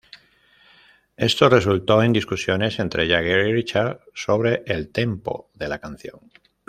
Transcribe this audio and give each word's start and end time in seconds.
Esto 1.17 1.47
resultó 1.47 2.01
en 2.01 2.11
discusiones 2.11 2.79
entre 2.79 3.07
Jagger 3.07 3.45
y 3.49 3.53
Richards 3.53 3.99
sobre 4.15 4.63
el 4.65 4.89
tempo 4.91 5.51
de 5.53 5.67
la 5.67 5.77
canción. 5.77 6.31